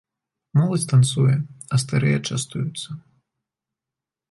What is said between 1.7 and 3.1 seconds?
а старыя частуюцца.